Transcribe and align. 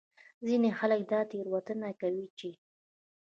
ځینې 0.47 0.69
خلک 0.79 1.01
دا 1.11 1.21
تېروتنه 1.31 1.89
کوي 2.01 2.25
چې 2.37 2.49